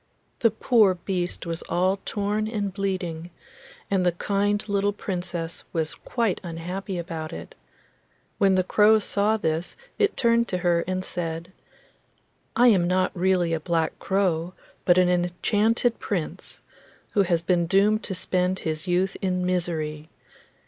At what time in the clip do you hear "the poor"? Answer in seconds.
0.39-0.95